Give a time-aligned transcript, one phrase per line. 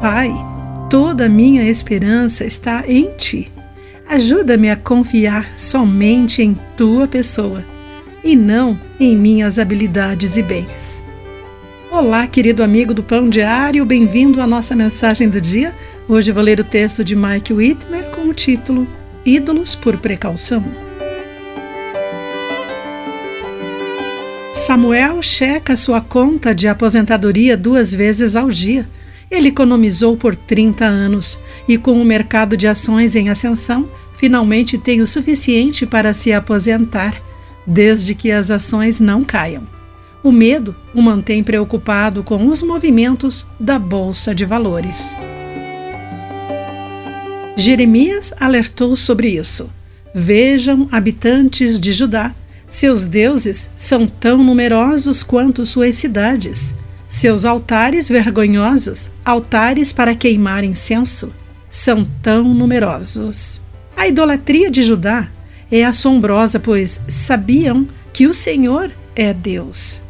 [0.00, 0.32] Pai,
[0.88, 3.50] toda a minha esperança está em Ti.
[4.08, 7.64] Ajuda-me a confiar somente em Tua pessoa
[8.22, 11.02] e não em minhas habilidades e bens.
[11.90, 15.74] Olá, querido amigo do Pão Diário, bem-vindo à nossa mensagem do dia.
[16.08, 18.86] Hoje vou ler o texto de Mike Whitmer com o título
[19.24, 20.64] Ídolos por Precaução.
[24.52, 28.86] Samuel checa sua conta de aposentadoria duas vezes ao dia.
[29.30, 31.38] Ele economizou por 30 anos
[31.68, 37.20] e, com o mercado de ações em ascensão, finalmente tem o suficiente para se aposentar,
[37.66, 39.62] desde que as ações não caiam.
[40.22, 45.14] O medo o mantém preocupado com os movimentos da Bolsa de Valores.
[47.56, 49.70] Jeremias alertou sobre isso.
[50.14, 52.34] Vejam, habitantes de Judá,
[52.66, 56.74] seus deuses são tão numerosos quanto suas cidades.
[57.08, 61.32] Seus altares vergonhosos, altares para queimar incenso,
[61.70, 63.62] são tão numerosos.
[63.96, 65.30] A idolatria de Judá
[65.72, 70.02] é assombrosa, pois sabiam que o Senhor é Deus.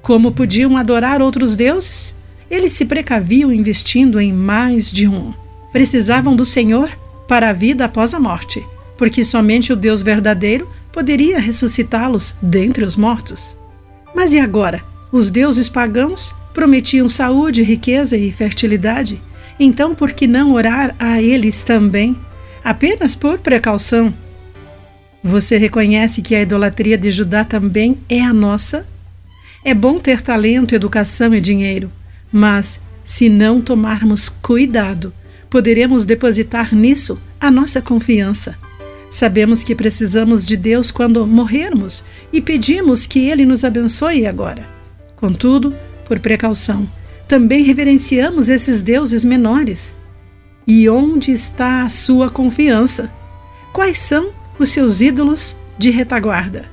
[0.00, 2.14] Como podiam adorar outros deuses?
[2.48, 5.34] Eles se precaviam investindo em mais de um.
[5.72, 6.90] Precisavam do Senhor
[7.26, 8.64] para a vida após a morte,
[8.96, 13.56] porque somente o Deus verdadeiro poderia ressuscitá-los dentre os mortos.
[14.14, 14.91] Mas e agora?
[15.12, 19.20] Os deuses pagãos prometiam saúde, riqueza e fertilidade.
[19.60, 22.16] Então, por que não orar a eles também?
[22.64, 24.12] Apenas por precaução.
[25.22, 28.86] Você reconhece que a idolatria de Judá também é a nossa?
[29.62, 31.92] É bom ter talento, educação e dinheiro,
[32.32, 35.12] mas se não tomarmos cuidado,
[35.50, 38.56] poderemos depositar nisso a nossa confiança.
[39.10, 42.02] Sabemos que precisamos de Deus quando morrermos
[42.32, 44.71] e pedimos que Ele nos abençoe agora.
[45.22, 45.72] Contudo,
[46.04, 46.90] por precaução,
[47.28, 49.96] também reverenciamos esses deuses menores.
[50.66, 53.08] E onde está a sua confiança?
[53.72, 56.64] Quais são os seus ídolos de retaguarda?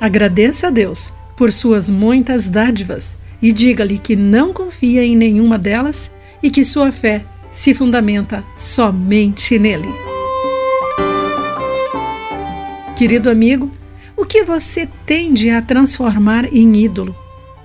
[0.00, 6.08] Agradeça a Deus por suas muitas dádivas e diga-lhe que não confia em nenhuma delas
[6.40, 9.92] e que sua fé se fundamenta somente nele.
[12.96, 13.72] Querido amigo,
[14.16, 17.27] o que você tende a transformar em ídolo?